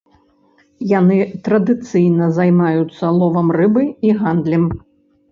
Яны 0.99 1.17
традыцыйна 1.47 2.29
займаюцца 2.37 3.11
ловам 3.19 3.47
рыбы 3.59 3.83
і 4.09 4.15
гандлем. 4.23 4.65